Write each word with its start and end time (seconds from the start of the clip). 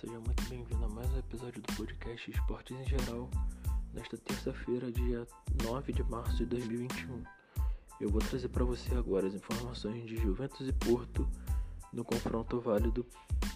seja 0.00 0.18
muito 0.18 0.42
bem-vindo 0.48 0.82
a 0.82 0.88
mais 0.88 1.12
um 1.12 1.18
episódio 1.18 1.60
do 1.60 1.74
podcast 1.74 2.30
Esportes 2.30 2.74
em 2.74 2.84
Geral, 2.86 3.28
nesta 3.92 4.16
terça-feira, 4.16 4.90
dia 4.90 5.26
9 5.62 5.92
de 5.92 6.02
março 6.04 6.38
de 6.38 6.46
2021. 6.46 7.22
Eu 8.00 8.08
vou 8.08 8.18
trazer 8.22 8.48
para 8.48 8.64
você 8.64 8.94
agora 8.94 9.26
as 9.26 9.34
informações 9.34 10.06
de 10.06 10.16
Juventus 10.16 10.66
e 10.66 10.72
Porto 10.72 11.28
no 11.92 12.02
confronto 12.02 12.58
válido 12.58 13.04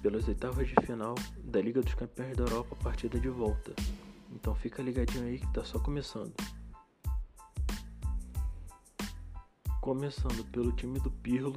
pelas 0.02 0.29
oitavas 0.29 0.69
de 0.69 0.75
final 0.84 1.15
da 1.45 1.62
Liga 1.62 1.80
dos 1.80 1.95
Campeões 1.95 2.37
da 2.37 2.45
Europa, 2.45 2.77
partida 2.77 3.19
de 3.19 3.30
volta. 3.30 3.73
Então 4.30 4.55
fica 4.55 4.83
ligadinho 4.83 5.24
aí 5.24 5.38
que 5.38 5.51
tá 5.51 5.65
só 5.65 5.79
começando. 5.79 6.34
Começando 9.80 10.45
pelo 10.51 10.73
time 10.73 11.01
do 11.01 11.11
Pirlo, 11.11 11.56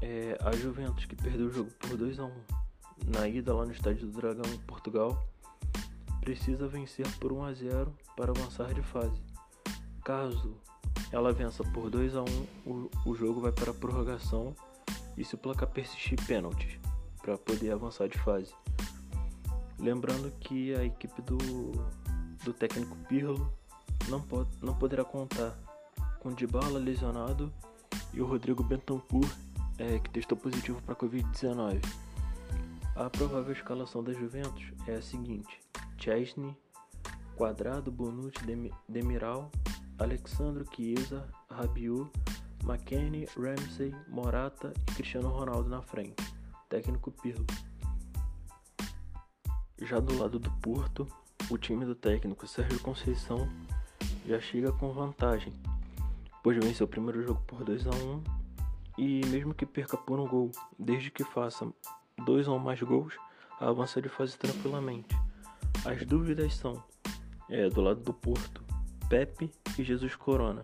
é 0.00 0.38
a 0.40 0.52
Juventus 0.52 1.06
que 1.06 1.16
perdeu 1.16 1.48
o 1.48 1.52
jogo 1.52 1.72
por 1.80 1.96
2 1.96 2.20
a 2.20 2.26
1 2.26 2.65
na 3.04 3.28
ida 3.28 3.54
lá 3.54 3.64
no 3.64 3.72
Estádio 3.72 4.06
do 4.06 4.20
Dragão 4.20 4.50
em 4.52 4.58
Portugal, 4.58 5.26
precisa 6.20 6.66
vencer 6.66 7.06
por 7.18 7.32
1 7.32 7.44
a 7.44 7.52
0 7.52 7.94
para 8.16 8.32
avançar 8.32 8.72
de 8.74 8.82
fase. 8.82 9.20
Caso 10.04 10.56
ela 11.12 11.32
vença 11.32 11.62
por 11.62 11.88
2 11.90 12.16
a 12.16 12.22
1, 12.22 12.88
o, 13.04 13.14
jogo 13.14 13.40
vai 13.40 13.52
para 13.52 13.70
a 13.70 13.74
prorrogação 13.74 14.54
e 15.16 15.24
se 15.24 15.34
o 15.34 15.38
placar 15.38 15.68
persistir 15.68 16.18
pênaltis 16.26 16.78
para 17.22 17.38
poder 17.38 17.70
avançar 17.70 18.08
de 18.08 18.18
fase. 18.18 18.52
Lembrando 19.78 20.32
que 20.40 20.74
a 20.74 20.84
equipe 20.84 21.22
do, 21.22 21.38
do 22.44 22.52
técnico 22.52 22.96
Pirlo 23.08 23.52
não, 24.08 24.20
pode, 24.20 24.48
não 24.62 24.74
poderá 24.74 25.04
contar 25.04 25.56
com 26.20 26.32
Dybala 26.32 26.78
lesionado 26.78 27.52
e 28.12 28.20
o 28.20 28.26
Rodrigo 28.26 28.62
Bentancur 28.62 29.26
é, 29.78 29.98
que 29.98 30.10
testou 30.10 30.36
positivo 30.36 30.80
para 30.82 30.96
Covid-19. 30.96 31.80
A 32.96 33.10
provável 33.10 33.52
escalação 33.52 34.02
da 34.02 34.10
Juventus 34.10 34.72
é 34.86 34.94
a 34.94 35.02
seguinte: 35.02 35.60
Chesney, 35.98 36.56
Quadrado, 37.36 37.92
Bonucci, 37.92 38.40
Demiral, 38.88 39.52
Alexandro 39.98 40.64
Chiesa, 40.74 41.28
Rabiot, 41.50 42.10
McKennie, 42.64 43.28
Ramsey, 43.36 43.94
Morata 44.08 44.72
e 44.90 44.94
Cristiano 44.94 45.28
Ronaldo 45.28 45.68
na 45.68 45.82
frente. 45.82 46.24
Técnico 46.70 47.10
Pirlo. 47.10 47.44
Já 49.82 50.00
do 50.00 50.18
lado 50.18 50.38
do 50.38 50.50
Porto, 50.52 51.06
o 51.50 51.58
time 51.58 51.84
do 51.84 51.94
técnico 51.94 52.46
Sérgio 52.46 52.80
Conceição 52.80 53.46
já 54.26 54.40
chega 54.40 54.72
com 54.72 54.90
vantagem, 54.90 55.52
pois 56.42 56.56
venceu 56.56 56.86
o 56.86 56.88
primeiro 56.88 57.22
jogo 57.22 57.42
por 57.46 57.62
2 57.62 57.88
a 57.88 57.90
1 57.90 58.24
e 58.96 59.20
mesmo 59.26 59.52
que 59.52 59.66
perca 59.66 59.98
por 59.98 60.18
um 60.18 60.26
gol, 60.26 60.50
desde 60.78 61.10
que 61.10 61.22
faça 61.24 61.70
dois 62.24 62.48
ou 62.48 62.58
mais 62.58 62.80
gols, 62.82 63.14
avança 63.60 64.00
de 64.00 64.08
fase 64.08 64.36
tranquilamente. 64.36 65.16
As 65.84 66.04
dúvidas 66.04 66.54
são 66.54 66.82
é, 67.48 67.68
do 67.68 67.80
lado 67.80 68.00
do 68.00 68.12
Porto, 68.12 68.64
Pepe 69.08 69.50
e 69.78 69.84
Jesus 69.84 70.14
Corona. 70.16 70.62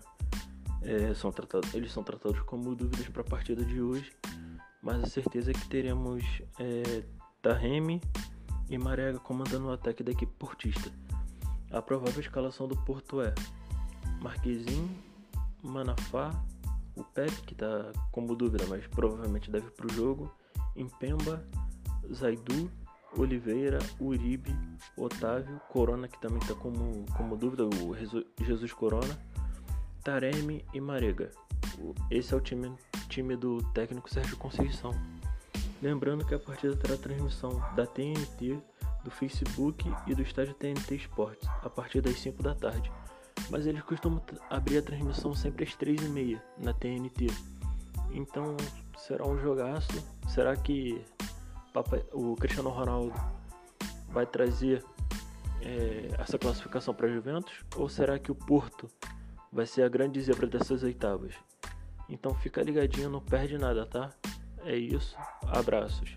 É, 0.83 1.14
são 1.14 1.31
tratados, 1.31 1.72
eles 1.75 1.92
são 1.92 2.03
tratados 2.03 2.41
como 2.41 2.75
dúvidas 2.75 3.09
para 3.09 3.22
a 3.22 3.25
partida 3.25 3.64
de 3.64 3.81
hoje, 3.81 4.12
mas 4.83 5.03
a 5.03 5.06
certeza 5.06 5.53
é 5.53 5.55
que 5.55 5.69
teremos 5.69 6.25
é, 6.59 7.05
Tarremi 7.41 8.00
e 8.69 8.77
Marega 8.77 9.19
comandando 9.20 9.66
o 9.66 9.72
ataque 9.72 10.03
da 10.03 10.11
equipe 10.11 10.33
portista. 10.39 10.91
A 11.70 11.81
provável 11.81 12.20
escalação 12.20 12.66
do 12.66 12.77
Porto 12.77 13.20
é 13.20 13.33
Marquezinho, 14.20 14.91
Manafá, 15.62 16.31
o 16.97 17.05
Pepe, 17.05 17.42
que 17.42 17.55
está 17.55 17.92
como 18.11 18.34
dúvida, 18.34 18.64
mas 18.69 18.87
provavelmente 18.89 19.50
deve 19.50 19.70
para 19.70 19.87
o 19.87 19.92
jogo, 19.92 20.34
Impemba, 20.77 21.45
Zaidu, 22.12 22.70
Oliveira, 23.17 23.78
Uribe, 24.00 24.56
Otávio, 24.97 25.60
Corona, 25.69 26.09
que 26.09 26.21
também 26.21 26.38
está 26.38 26.55
como, 26.55 27.05
como 27.16 27.37
dúvida, 27.37 27.65
o 27.65 27.94
Jesus 28.44 28.72
Corona, 28.72 29.19
Taremi 30.03 30.65
e 30.72 30.81
Marega. 30.81 31.31
Esse 32.11 32.34
é 32.34 32.37
o 32.37 32.41
time, 32.41 32.72
time 33.09 33.37
do 33.37 33.62
técnico 33.72 34.11
Sérgio 34.11 34.37
Conceição. 34.37 34.93
Lembrando 35.82 36.25
que 36.25 36.34
a 36.34 36.38
partida 36.38 36.77
terá 36.77 36.97
transmissão 36.97 37.62
da 37.75 37.87
TNT, 37.87 38.59
do 39.05 39.11
Facebook 39.11 39.84
e 40.06 40.15
do 40.15 40.22
estádio 40.22 40.55
TNT 40.55 40.94
Esportes, 40.94 41.49
a 41.62 41.69
partir 41.69 42.00
das 42.00 42.19
5 42.21 42.43
da 42.43 42.55
tarde. 42.55 42.91
Mas 43.50 43.66
eles 43.66 43.82
costumam 43.82 44.22
abrir 44.49 44.78
a 44.78 44.82
transmissão 44.82 45.34
sempre 45.34 45.65
às 45.65 45.75
3h30 45.77 46.41
na 46.59 46.72
TNT. 46.72 47.27
Então 48.12 48.56
será 48.97 49.26
um 49.26 49.38
jogaço. 49.38 49.92
Será 50.28 50.56
que 50.56 51.03
o 52.12 52.36
Cristiano 52.36 52.70
Ronaldo 52.70 53.14
vai 54.08 54.26
trazer 54.26 54.84
é, 55.60 56.08
essa 56.19 56.38
classificação 56.38 56.94
para 56.94 57.06
a 57.06 57.10
Juventus? 57.10 57.64
Ou 57.76 57.88
será 57.88 58.19
que 58.19 58.31
o 58.31 58.34
Porto 58.34 58.88
vai 59.52 59.66
ser 59.66 59.82
a 59.82 59.88
grande 59.88 60.20
zebra 60.20 60.47
dessas 60.47 60.82
oitavas? 60.82 61.34
Então 62.08 62.34
fica 62.34 62.62
ligadinho, 62.62 63.08
não 63.08 63.20
perde 63.20 63.56
nada, 63.58 63.86
tá? 63.86 64.10
É 64.64 64.76
isso. 64.76 65.16
Abraços. 65.47 66.16